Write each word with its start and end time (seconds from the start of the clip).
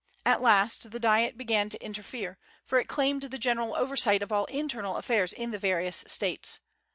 At 0.25 0.41
last 0.41 0.89
the 0.89 0.99
Diet 0.99 1.37
began 1.37 1.69
to 1.69 1.79
interfere, 1.79 2.39
for 2.63 2.79
it 2.79 2.87
claimed 2.87 3.21
the 3.21 3.37
general 3.37 3.75
oversight 3.75 4.23
of 4.23 4.31
all 4.31 4.45
internal 4.45 4.97
affairs 4.97 5.31
in 5.31 5.51
the 5.51 5.59
various 5.59 6.03
States. 6.07 6.59